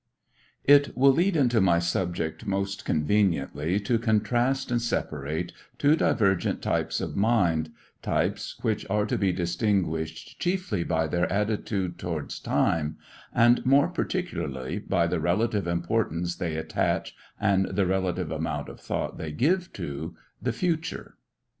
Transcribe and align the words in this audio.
It 0.63 0.97
will 0.97 1.13
lead 1.13 1.35
into 1.35 1.61
my 1.61 1.77
subject 1.77 2.47
most 2.47 2.85
conveniently 2.85 3.79
to 3.81 3.99
contrast 3.99 4.71
and 4.71 4.81
separate 4.81 5.51
two 5.77 5.95
divergent 5.95 6.63
types 6.63 7.01
of 7.01 7.15
mind, 7.15 7.69
types 8.01 8.57
which 8.63 8.83
are 8.89 9.05
to 9.05 9.15
be 9.15 9.31
distinguished 9.31 10.39
chiefly 10.41 10.83
by 10.83 11.05
their 11.05 11.31
attitude 11.31 11.99
toward 11.99 12.31
time, 12.31 12.97
and 13.31 13.63
more 13.63 13.89
particularly 13.89 14.79
by 14.79 15.05
the 15.05 15.19
relative 15.19 15.67
importance 15.67 16.35
they 16.37 16.55
attach 16.55 17.15
and 17.39 17.65
the 17.67 17.85
relative 17.85 18.31
amount 18.31 18.69
of 18.69 18.79
thought 18.79 19.19
they 19.19 19.31
give 19.31 19.71
to 19.73 20.15
the 20.41 20.51
future. 20.51 21.15